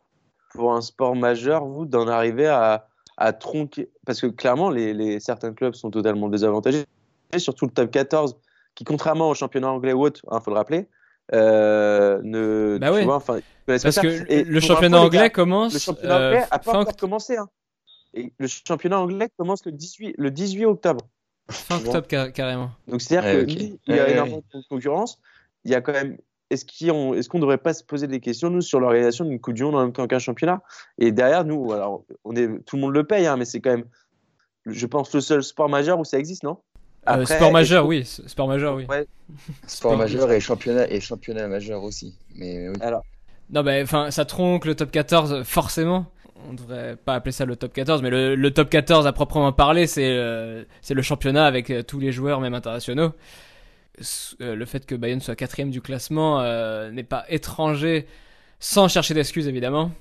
[0.53, 2.87] pour un sport majeur, vous, d'en arriver à,
[3.17, 6.85] à tronquer Parce que clairement, les, les- certains clubs sont totalement désavantagés,
[7.33, 8.35] et surtout le top 14,
[8.75, 10.87] qui, contrairement au championnat anglais ou autre, il faut le rappeler,
[11.33, 12.77] euh, ne.
[12.79, 13.05] Bah tu ouais.
[13.05, 16.17] vois, enfin, ils connaissent pas Parce que Et le championnat gars, anglais commence Le championnat
[16.19, 17.37] euh, anglais a pas encore commencé.
[17.37, 17.49] Hein.
[18.13, 21.01] Et le championnat anglais commence le 18, le 18 octobre.
[21.49, 22.69] fin octobre car- carrément.
[22.87, 23.57] Donc c'est-à-dire Ouais, que ok.
[23.61, 25.19] nous, il y a Ouais, énormément de concurrence.
[25.63, 26.17] Il y a quand même.
[26.51, 29.55] Est-ce qu'on est ne devrait pas se poser des questions nous sur l'organisation d'une Coupe
[29.55, 30.61] du Monde en même temps qu'un championnat?
[30.99, 33.71] Et derrière nous, alors on est tout le monde le paye, hein, mais c'est quand
[33.71, 33.85] même,
[34.65, 36.57] je pense, le seul sport majeur où ça existe, non?
[37.07, 38.03] Euh, sport majeur, oui.
[38.05, 38.85] Sport majeur, oui.
[38.89, 39.05] Ouais.
[39.67, 42.17] Sport majeur et championnat et championnat majeur aussi.
[42.35, 42.75] Mais oui.
[42.81, 43.03] Alors,
[43.51, 46.07] Non, bah, enfin, ça tronque le top 14, forcément.
[46.47, 49.51] On devrait pas appeler ça le top 14, mais le, le top 14 à proprement
[49.51, 53.13] parler, c'est euh, c'est le championnat avec euh, tous les joueurs, même internationaux.
[54.41, 58.07] Euh, le fait que Bayern soit quatrième du classement euh, n'est pas étranger,
[58.59, 59.91] sans chercher d'excuses évidemment,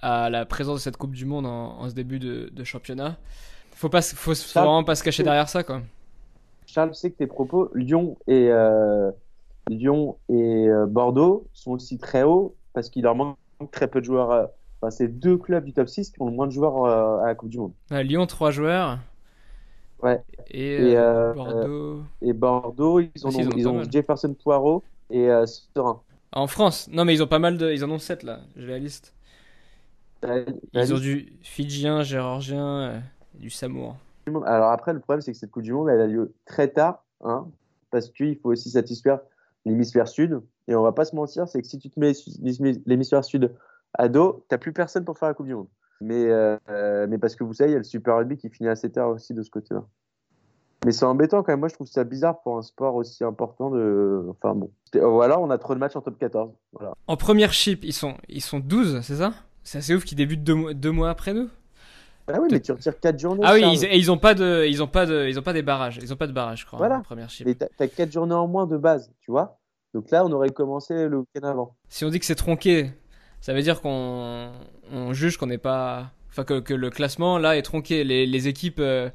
[0.00, 3.18] à la présence de cette Coupe du Monde en, en ce début de, de championnat.
[3.72, 5.82] Faut pas, faut, faut vraiment pas se cacher derrière ça, quoi.
[6.66, 9.10] Charles, je sais que tes propos, Lyon et euh,
[9.68, 13.36] Lyon et Bordeaux sont aussi très hauts parce qu'il leur manque
[13.72, 14.48] très peu de joueurs.
[14.80, 17.34] Enfin, c'est deux clubs du top 6 qui ont le moins de joueurs à la
[17.34, 17.72] Coupe du Monde.
[17.90, 18.98] Lyon, trois joueurs.
[20.02, 20.22] Ouais.
[20.50, 22.02] Et, Et, euh, euh, Bordeaux.
[22.20, 23.92] Et Bordeaux, ils, ont, ils ont ils pas ont mal.
[23.92, 26.00] Jefferson Poirot et euh, Serein.
[26.32, 26.88] En France.
[26.90, 27.70] Non, mais ils ont pas mal de.
[27.70, 28.40] Ils en ont 7 là.
[28.56, 29.14] J'ai la liste.
[30.74, 32.98] Ils ont du Fidjien, Géorgien, euh,
[33.34, 33.96] du Samour.
[34.46, 37.04] Alors après, le problème, c'est que cette Coupe du Monde, elle a lieu très tard,
[37.24, 37.48] hein,
[37.90, 39.18] parce qu'il faut aussi satisfaire
[39.64, 40.40] l'hémisphère sud.
[40.68, 42.12] Et on va pas se mentir, c'est que si tu te mets
[42.86, 43.52] l'hémisphère sud
[43.94, 45.66] à dos, t'as plus personne pour faire la Coupe du Monde.
[46.02, 48.48] Mais, euh, euh, mais parce que vous savez, il y a le Super Rugby qui
[48.50, 49.84] finit assez tard aussi de ce côté-là.
[50.84, 51.60] Mais c'est embêtant quand même.
[51.60, 54.26] Moi, je trouve ça bizarre pour un sport aussi important de.
[54.30, 54.70] Enfin bon.
[54.96, 56.50] Ou alors, on a trop de matchs en top 14.
[56.72, 56.92] Voilà.
[57.06, 59.32] En première chip, ils sont, ils sont 12, c'est ça?
[59.62, 61.48] C'est assez ouf qu'ils débutent deux, mois- deux mois après nous?
[62.26, 63.42] Ah oui, mais tu retires 4 journées.
[63.44, 65.52] Ah oui, ils, et ils ont pas de, ils ont pas de, ils ont pas
[65.52, 65.98] des barrages.
[66.02, 66.78] Ils ont pas de barrage, je crois.
[66.78, 66.98] Voilà.
[66.98, 67.46] En première chip.
[67.46, 69.58] Mais t'as as 4 journées en moins de base, tu vois?
[69.94, 71.76] Donc là, on aurait commencé le week-end avant.
[71.88, 72.90] Si on dit que c'est tronqué,
[73.42, 74.50] ça veut dire qu'on,
[74.90, 78.04] on juge qu'on n'est pas, enfin que, que le classement là est tronqué.
[78.04, 79.10] Les, les équipes, euh,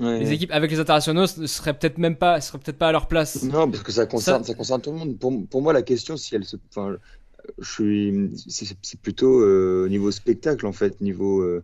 [0.00, 3.06] les équipes avec les internationaux ne seraient peut-être même pas, seraient peut-être pas à leur
[3.06, 3.44] place.
[3.44, 4.54] Non, parce que ça concerne, ça...
[4.54, 5.18] concerne tout le monde.
[5.18, 6.96] Pour, pour moi, la question, si elle se, enfin,
[7.58, 8.30] je suis,
[8.82, 11.62] c'est plutôt euh, niveau spectacle en fait, niveau euh,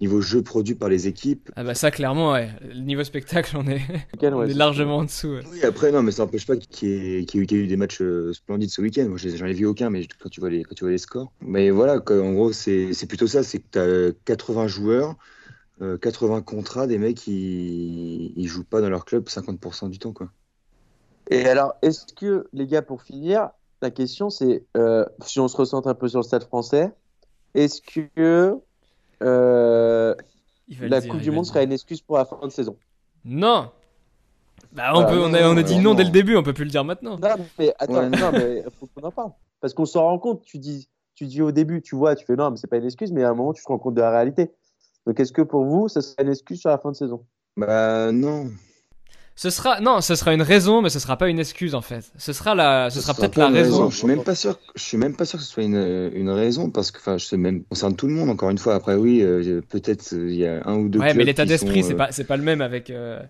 [0.00, 1.50] niveau jeu produit par les équipes.
[1.56, 2.50] Ah bah ça clairement, ouais.
[2.62, 3.80] Le niveau spectacle, on est,
[4.22, 5.28] on ouais, est c'est largement en dessous.
[5.34, 5.44] ouais.
[5.50, 7.76] Oui, après non, mais ça n'empêche pas qu'il y, ait- qu'il y ait eu- des
[7.76, 9.06] matchs euh, splendides ce week-end.
[9.08, 11.32] Moi, j'en ai vu aucun, mais quand tu vois les, quand tu vois les scores.
[11.40, 15.16] Mais voilà, quoi, en gros, c'est plutôt ça, c'est que tu as 80 joueurs,
[15.82, 20.12] euh, 80 contrats, des mecs qui ils jouent pas dans leur club 50% du temps,
[20.12, 20.30] quoi.
[21.30, 23.50] Et alors, est-ce que, les gars, pour finir,
[23.82, 26.90] la question c'est, euh, si on se recentre un peu sur le stade français,
[27.54, 28.56] est-ce que
[29.22, 30.14] euh,
[30.68, 32.24] Il va le la dire, Coupe il du va Monde sera une excuse pour la
[32.24, 32.76] fin de saison
[33.24, 33.70] Non.
[34.72, 36.36] Bah on Voilà, peut, non, on a, on a non, dit non, dès le début,
[36.36, 37.16] on peut plus le dire maintenant.
[37.18, 38.08] Non, mais attends, Ouais.
[38.08, 39.30] non, mais faut qu'on en parle.
[39.60, 42.34] Parce qu'on s'en rend compte, tu dis, tu dis au début, tu vois, tu fais
[42.34, 44.00] non, mais c'est pas une excuse, mais à un moment, tu te rends compte de
[44.00, 44.50] la réalité.
[45.06, 47.24] Donc, est-ce que pour vous, ça sera une excuse sur la fin de saison?
[47.56, 48.50] Bah non.
[49.36, 52.12] Ce sera, non, ce sera une raison, mais ce sera pas une excuse en fait.
[52.18, 53.90] Ce sera la, ce sera peut-être la raison.
[53.90, 54.58] Je suis même pas sûr.
[54.76, 57.24] Je suis même pas sûr que ce soit une, une raison parce que enfin, je
[57.26, 58.30] sais même concerne tout le monde.
[58.30, 61.00] Encore une fois, après oui, euh, peut-être euh, il y a un ou deux.
[61.00, 62.90] Ouais, mais l'état d'esprit, c'est euh, pas, c'est pas le même avec.
[62.90, 63.20] euh,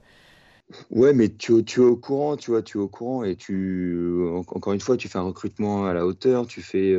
[0.91, 3.95] Ouais, mais tu, tu es au courant, tu vois, tu es au courant et tu,
[3.97, 6.95] euh, en- encore une fois, tu fais un recrutement à la hauteur, tu fais.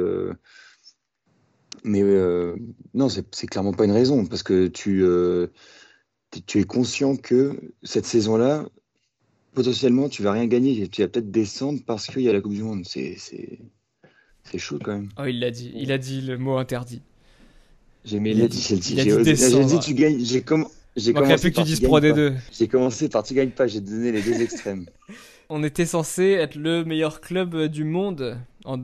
[1.83, 2.01] Mais
[2.93, 5.03] non, c'est clairement pas une raison parce que tu,
[6.31, 8.65] tu tu es conscient que cette saison-là,
[9.55, 12.53] potentiellement, tu vas rien gagner tu vas peut-être descendre parce qu'il y a la Coupe
[12.53, 12.83] du Monde.
[12.85, 13.59] C'est c'est
[14.43, 15.09] c'est chaud quand même.
[15.17, 17.01] Oh, il l'a dit, il a dit le mot interdit.
[18.03, 19.35] J'ai mais Il il a dit- dit, j'ai dit, j'ai dit.
[19.69, 20.19] J'ai tu gagnes.
[20.19, 20.43] J'ai
[20.97, 22.33] j'ai commencé plus que tu par dises tu Pro gagnes D2.
[22.33, 22.39] pas.
[22.51, 23.67] J'ai commencé par tu gagnes pas.
[23.67, 24.85] J'ai donné les deux extrêmes.
[25.49, 28.79] On était censé être le meilleur club du monde en...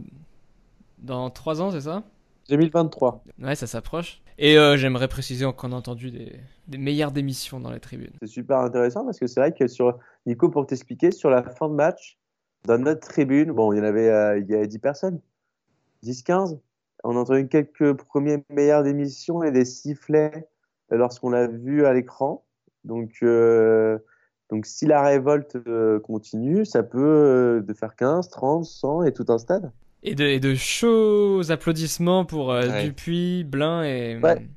[1.00, 2.04] dans 3 ans, c'est ça?
[2.50, 3.24] 2023.
[3.40, 4.22] Ouais, ça s'approche.
[4.38, 8.14] Et euh, j'aimerais préciser qu'on a entendu des, des meilleures démissions dans les tribunes.
[8.22, 11.70] C'est super intéressant parce que c'est vrai que sur Nico, pour t'expliquer, sur la fin
[11.70, 12.18] de match,
[12.66, 15.20] dans notre tribune, bon, il y en avait, euh, il y avait 10 personnes,
[16.04, 16.60] 10, 15.
[17.04, 20.48] On a entendu quelques premiers meilleures démissions et des sifflets
[20.90, 22.44] lorsqu'on l'a vu à l'écran.
[22.84, 23.98] Donc, euh,
[24.50, 25.58] donc, si la révolte
[26.04, 29.72] continue, ça peut de faire 15, 30, 100 et tout un stade.
[30.04, 32.84] Et de, et de chauds applaudissements pour euh, Ouais.
[32.86, 34.48] Dupuis, Blin et, Ouais.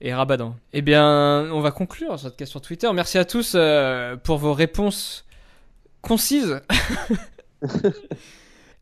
[0.00, 0.54] et Rabadan.
[0.72, 2.88] Eh bien, on va conclure cette question Twitter.
[2.94, 5.24] Merci à tous euh, pour vos réponses
[6.02, 6.60] concises.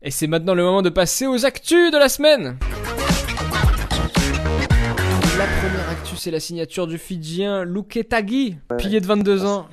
[0.03, 2.57] et c'est maintenant le moment de passer aux actus de la semaine.
[5.37, 9.67] La première actu, c'est la signature du Fidjien Luketagi, pilier de 22 ans.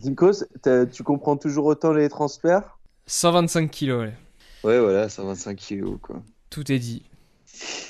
[0.00, 2.78] Zinkos, t'as- tu comprends toujours autant les transferts?
[3.06, 4.12] 125 kilos, ouais.
[4.64, 6.22] Ouais, voilà, 125 kilos, quoi.
[6.50, 7.02] tout est dit.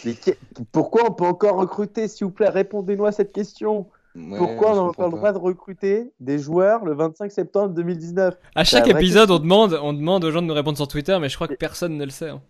[0.04, 0.32] Mais que-
[0.72, 2.48] pourquoi on peut encore recruter, s'il vous plaît?
[2.48, 3.87] Répondez-nous à cette question.
[4.16, 8.34] Ouais, pourquoi on n'a pas le droit de recruter des joueurs le 25 septembre 2019
[8.54, 11.28] À chaque épisode, on demande, on demande aux gens de nous répondre sur Twitter, mais
[11.28, 12.28] je crois que personne ne le sait.
[12.28, 12.40] hein.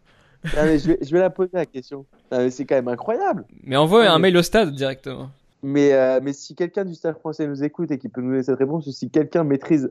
[0.56, 2.04] Ah, mais je, vais, je vais la poser la question.
[2.30, 3.46] Ah, c'est quand même incroyable.
[3.62, 5.30] Mais envoie Ouais, un mais- mail au stade directement.
[5.62, 8.42] Mais, euh, mais si quelqu'un du stade français nous écoute et qui peut nous donner
[8.42, 9.90] cette réponse, ou si quelqu'un maîtrise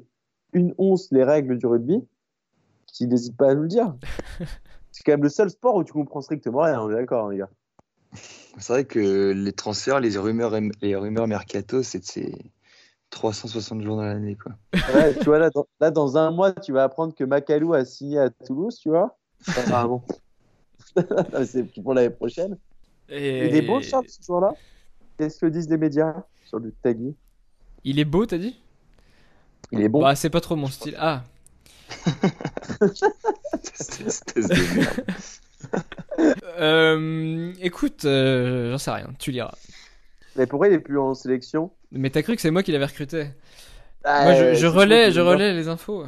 [0.51, 2.03] une once les règles du rugby,
[2.93, 3.93] qu'il n'hésite pas à nous le dire.
[4.91, 7.39] c'est quand même le seul sport où tu comprends strictement rien, on est d'accord, les
[7.39, 7.49] gars.
[8.59, 12.31] C'est vrai que les transferts, les rumeurs, les rumeurs mercato, c'est c'est
[13.09, 14.53] 360 jours dans l'année, quoi.
[14.93, 17.85] Ouais, tu vois, là dans, là, dans un mois, tu vas apprendre que Macalou a
[17.85, 19.17] signé à Toulouse, tu vois.
[19.47, 20.05] Apparemment.
[21.45, 22.57] C'est pour l'année prochaine.
[23.09, 23.47] Et...
[23.47, 24.53] Il est beau, Charles, ce jour-là?
[25.17, 27.15] Qu'est-ce que disent les médias sur le Tagui
[27.83, 28.59] Il est beau, t'as dit?
[29.71, 30.01] Il est bon.
[30.01, 30.95] Bah, c'est pas trop mon style.
[30.99, 31.23] Ah,
[32.83, 35.05] espèce de merde.
[36.59, 39.55] euh, écoute, euh, j'en sais rien, tu liras.
[40.35, 41.71] Mais pourquoi il est plus en sélection?
[41.91, 43.27] Mais t'as cru que c'est moi qui l'avais recruté?
[44.03, 46.05] Ah, Moi, je, relais, je relais les infos.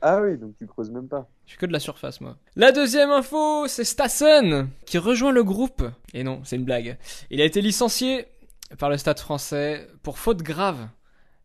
[0.00, 1.26] Ah oui, donc tu creuses même pas.
[1.46, 2.36] Je suis que de la surface, moi.
[2.56, 5.82] La deuxième info, c'est Stassen, qui rejoint le groupe.
[6.12, 6.98] Et non, c'est une blague.
[7.30, 8.26] Il a été licencié
[8.78, 10.88] par le Stade français pour faute grave.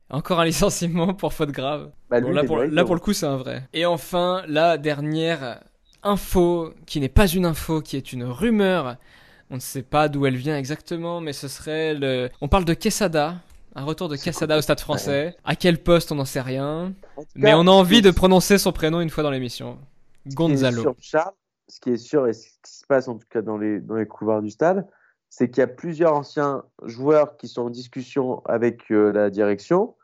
[0.09, 1.91] Encore un licenciement pour faute grave.
[2.09, 3.63] Bah, Bon, là, pour, mérité, là, pour le coup, c'est un vrai.
[3.73, 5.61] Et enfin, la dernière
[6.03, 8.97] info, qui n'est pas une info, qui est une rumeur.
[9.51, 12.29] On ne sait pas d'où elle vient exactement, mais ce serait le...
[12.41, 13.35] On parle de Quesada,
[13.75, 15.35] un retour de Quesada au Stade français.
[15.43, 16.93] À quel poste, on n'en sait rien.
[17.35, 19.77] Mais on a envie de prononcer son prénom une fois dans l'émission.
[20.27, 20.95] Gonzalo.
[20.99, 21.33] Charles,
[21.67, 23.95] ce qui est sûr et ce qui se passe en tout cas dans les, dans
[23.95, 24.87] les couloirs du stade,
[25.29, 29.95] c'est qu'il y a plusieurs anciens joueurs qui sont en discussion avec euh, la direction,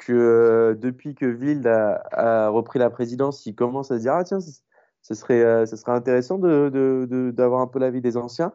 [0.00, 4.14] que euh, depuis que Wild a, a repris la présidence, ils commencent à se dire
[4.14, 8.00] ah tiens, ce serait, euh, ce serait intéressant de, de- de- d'avoir un peu l'avis
[8.00, 8.52] des anciens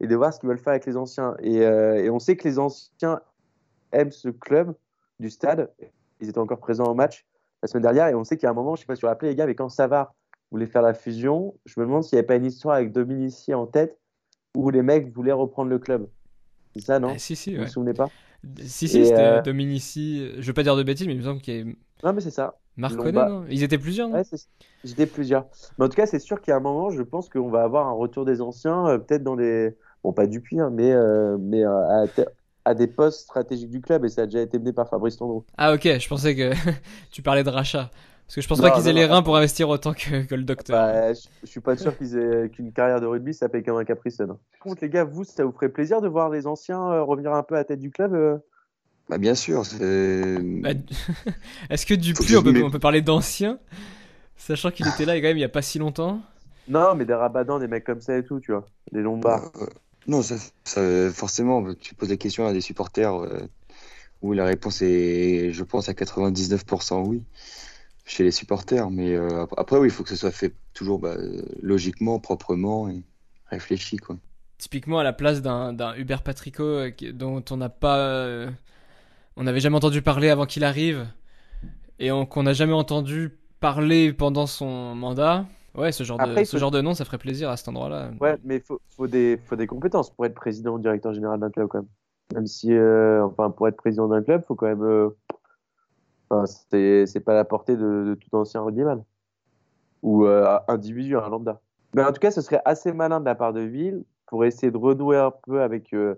[0.00, 1.36] et de voir ce qu'ils veulent faire avec les anciens.
[1.40, 3.20] Et, euh, et on sait que les anciens
[3.92, 4.74] aiment ce club
[5.18, 5.70] du stade.
[6.20, 7.26] Ils étaient encore présents au match
[7.62, 9.02] la semaine dernière et on sait qu'il y a un moment, je sais pas si
[9.02, 10.14] vous vous rappelez les gars, mais quand Savard
[10.50, 13.54] voulait faire la fusion, je me demande s'il n'y avait pas une histoire avec Dominici
[13.54, 13.98] en tête
[14.56, 16.08] où les mecs voulaient reprendre le club.
[16.74, 17.12] C'est ça, non?
[17.14, 17.66] Ah, si, si, Vous ouais.
[17.66, 18.10] vous souvenez pas?
[18.64, 20.30] Si, si, c'était euh, Dominici.
[20.38, 21.64] Je veux pas dire de bêtises, mais il me semble qu'il y a
[22.02, 22.58] Non, mais c'est ça.
[22.76, 23.46] Marconnet, non?
[23.50, 24.18] Ils étaient plusieurs, non?
[24.18, 24.48] Ouais, c'est-
[24.84, 25.46] J'étais plusieurs.
[25.76, 27.62] Mais en tout cas, c'est sûr qu'il y a un moment, je pense qu'on va
[27.64, 29.76] avoir un retour des anciens, euh, peut-être dans les.
[30.04, 32.06] Bon, pas Dupuis, hein, mais, euh, mais euh,
[32.64, 35.44] à, des postes stratégiques du club et ça a déjà été mené par Fabrice Tondreau.
[35.56, 36.52] Ah, ok, je pensais que
[37.10, 37.90] tu parlais de rachat.
[38.28, 40.34] Parce que je pense pas qu'ils non, aient les reins pour investir autant que, que
[40.34, 40.76] le docteur.
[40.78, 43.78] Bah, je, je suis pas sûr qu'ils aient qu'une carrière de rugby, ça paye comme
[43.78, 44.26] un capricène.
[44.28, 47.32] Par contre, les gars, vous, ça vous ferait plaisir de voir les anciens euh, revenir
[47.32, 48.36] un peu à la tête du club euh
[49.08, 49.62] Bah, bien sûr.
[49.80, 50.70] Bah,
[51.70, 53.58] Est-ce que Dupuis, on on peut parler d'ancien
[54.36, 56.20] Sachant qu'il était là quand même il y a pas si longtemps?
[56.68, 58.66] Non, mais des rabadans, des mecs comme ça et tout, tu vois.
[58.92, 59.50] Des lombards.
[59.60, 59.66] Euh,
[60.06, 63.40] non, ça, ça- forcément, tu poses la question à des supporters euh,
[64.22, 67.22] où la réponse est, je pense, à 99% oui,
[68.08, 68.90] chez les supporters.
[68.90, 71.14] Mais euh, ap- après, oui, il faut que ce soit fait toujours bah,
[71.62, 73.02] logiquement, proprement et
[73.46, 74.16] réfléchi, quoi.
[74.58, 77.98] Typiquement à la place d'un d'un Hubert Patrico euh, dont on n'a pas.
[77.98, 78.50] euh,
[79.36, 81.06] on n'avait jamais entendu parler avant qu'il arrive.
[82.00, 85.46] Et on- qu'on n'a jamais entendu parler pendant son mandat.
[85.74, 87.56] Ouais, ce genre, de, Après, il ce faut- genre de nom, ça ferait plaisir à
[87.56, 88.10] cet endroit-là.
[88.20, 91.38] Ouais, mais il faut, faut, des, faut des compétences pour être président ou directeur général
[91.40, 91.88] d'un club, quand même.
[92.34, 95.10] Même si, euh, enfin, pour être président d'un club, faut quand même.
[96.30, 99.02] Enfin, c'est pas à la portée de, de tout ancien rugbyman.
[100.02, 101.60] Ou euh, individu, un lambda.
[101.94, 104.70] Mais en tout cas, ce serait assez malin de la part de Ville pour essayer
[104.70, 106.14] de renouer un peu avec, euh,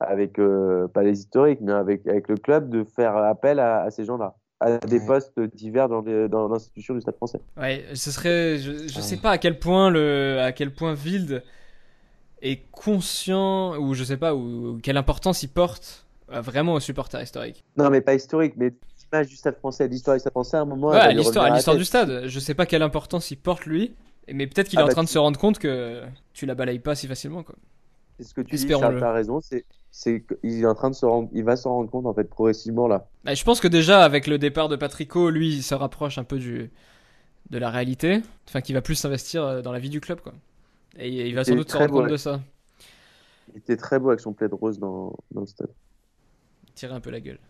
[0.00, 3.90] avec euh, pas les historiques, mais avec, avec le club, de faire appel à, à
[3.90, 5.06] ces gens-là, à des Ouais.
[5.06, 7.40] postes divers dans l'institution du Stade français.
[7.56, 8.58] Ouais, ce serait.
[8.58, 9.02] Je, je Ouais.
[9.02, 11.42] sais pas à quel point le, à quel point Wild
[12.42, 16.80] est conscient ou je sais pas ou, ou quelle importance il porte euh, vraiment aux
[16.80, 17.62] supporters historiques.
[17.76, 18.72] Non, mais pas historique, mais
[19.12, 20.88] l'image du Stade français, l'histoire du Stade français, à un moment.
[20.88, 22.26] Ouais, l'histoire, du stade.
[22.26, 23.94] Je sais pas quelle importance il porte lui,
[24.32, 26.54] mais peut-être qu'il est Ah en bah, train de se rendre compte que tu la
[26.54, 27.54] balayes pas si facilement quoi.
[28.18, 29.40] C'est ce que tu dis, t'as raison.
[29.40, 32.14] C'est, c'est qu'il est en train de se rendre, il va s'en rendre compte en
[32.14, 33.06] fait progressivement là.
[33.24, 36.24] Bah, je pense que déjà avec le départ de Patrico, lui, il se rapproche un
[36.24, 36.70] peu du
[37.48, 40.34] de la réalité, enfin qu'il va plus s'investir euh, dans la vie du club quoi.
[40.98, 42.40] Et il va sans doute se rendre compte de ça.
[43.52, 45.70] Il était très beau avec son plaid rose dans, dans le stade.
[46.74, 47.40] Tirer un peu la gueule.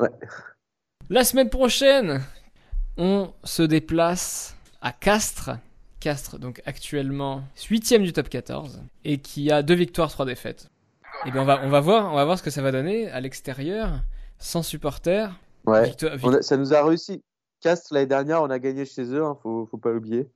[0.00, 0.08] Ouais.
[1.10, 2.22] La semaine prochaine,
[2.96, 5.50] on se déplace à Castres.
[6.00, 10.68] Castres, donc actuellement 8 du top 14 et qui a deux victoires, trois défaites.
[11.26, 13.08] Et bien on va, on va voir, on va voir ce que ça va donner
[13.10, 14.00] à l'extérieur,
[14.38, 15.38] sans supporters.
[15.66, 15.84] Ouais.
[15.90, 17.22] Victoire- On a- ça nous a réussi.
[17.60, 20.26] Castres, l'année dernière, on a gagné chez eux, hein, faut, faut pas l'oublier.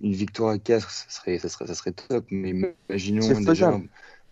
[0.00, 2.24] Une victoire à 4, ça serait, ça serait, ça serait top.
[2.30, 2.50] Mais
[2.88, 3.76] imaginons C'est déjà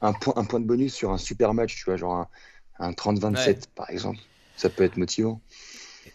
[0.03, 2.29] un, point, un point de bonus sur un super match, tu vois, genre un,
[2.79, 3.59] un 30-27 Ouais.
[3.75, 4.21] par exemple.
[4.57, 5.41] Ça peut être motivant.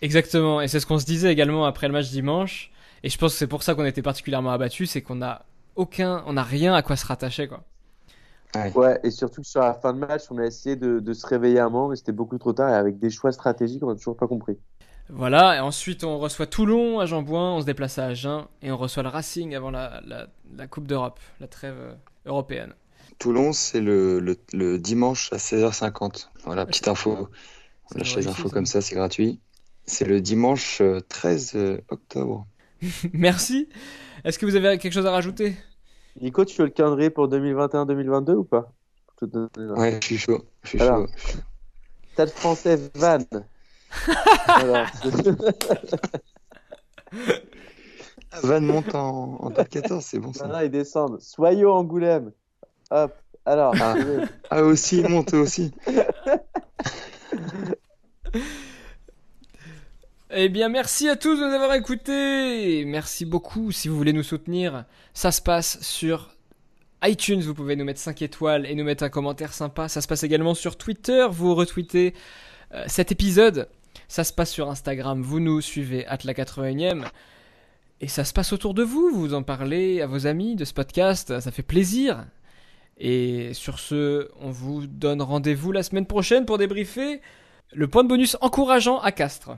[0.02, 2.72] Exactement, et c'est ce qu'on se disait également après le match dimanche.
[3.04, 6.24] Et je pense que c'est pour ça qu'on était particulièrement abattus, c'est qu'on a aucun,
[6.28, 7.64] on a rien à quoi se rattacher quoi.
[8.76, 11.26] Ouais, et surtout que sur la fin de match, on a essayé de, de se
[11.26, 13.96] réveiller un moment, mais c'était beaucoup trop tard et avec des choix stratégiques, on a
[13.96, 14.58] toujours pas compris.
[15.10, 18.78] Voilà, et ensuite on reçoit Toulon à Jean-Bouin, on se déplace à Agen et on
[18.78, 21.94] reçoit le Racing avant la, la, la Coupe d'Europe, la trêve euh,
[22.26, 22.74] européenne.
[23.20, 26.30] Toulon, c'est le, le, le dimanche à 16h50.
[26.46, 27.30] Voilà, petite info.
[27.94, 29.40] On lâche les infos comme ça, c'est gratuit.
[29.92, 32.48] C'est le dimanche euh, 13 octobre.
[33.14, 33.68] Merci.
[34.24, 35.54] Est-ce que vous avez quelque chose à rajouter?
[36.22, 38.72] Nico, tu fais le calendrier pour 2021-2022 ou pas?
[39.58, 40.46] Ouais, je suis chaud.
[40.64, 41.08] Je suis Alors.
[41.08, 41.40] chaud.
[42.14, 42.80] Stade français.
[44.48, 44.88] Alors,
[48.44, 50.46] Van monte en, en top 14, c'est bon ça.
[50.46, 51.20] Voilà, ils descendent.
[51.20, 52.32] Soyaux, Angoulême.
[52.92, 53.14] Hop.
[53.46, 53.96] Alors, Ah.
[54.50, 55.74] Ah aussi, il monte aussi.
[60.34, 62.86] Eh bien, merci à tous de nous avoir écoutés.
[62.86, 63.74] Merci beaucoup.
[63.74, 66.30] Si vous voulez nous soutenir, ça se passe sur
[67.04, 67.41] iTunes.
[67.41, 69.89] Vous pouvez nous mettre 5 étoiles et nous mettre un commentaire sympa.
[69.89, 71.28] Ça se passe également sur Twitter.
[71.30, 72.13] Vous retweetez
[72.74, 73.67] euh, cet épisode.
[74.08, 75.22] Ça se passe sur Instagram.
[75.22, 77.04] Vous nous suivez at la 81e.
[78.00, 79.10] Et ça se passe autour de vous.
[79.13, 81.41] Vous en parlez à vos amis de ce podcast.
[81.41, 82.26] Ça fait plaisir.
[82.98, 87.20] Et sur ce, on vous donne rendez-vous la semaine prochaine pour débriefer
[87.74, 89.58] le point de bonus encourageant à Castres.